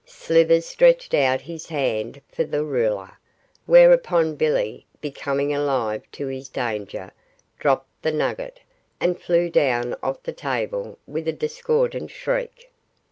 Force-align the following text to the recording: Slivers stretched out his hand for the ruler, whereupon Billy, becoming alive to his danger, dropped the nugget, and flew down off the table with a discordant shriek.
Slivers 0.03 0.65
stretched 0.65 1.13
out 1.13 1.41
his 1.41 1.67
hand 1.67 2.23
for 2.31 2.43
the 2.43 2.63
ruler, 2.63 3.19
whereupon 3.67 4.35
Billy, 4.35 4.87
becoming 4.99 5.53
alive 5.53 6.01
to 6.13 6.25
his 6.25 6.49
danger, 6.49 7.11
dropped 7.59 8.01
the 8.01 8.11
nugget, 8.11 8.61
and 8.99 9.21
flew 9.21 9.47
down 9.47 9.93
off 10.01 10.23
the 10.23 10.33
table 10.33 10.97
with 11.05 11.27
a 11.27 11.31
discordant 11.33 12.09
shriek. 12.09 12.71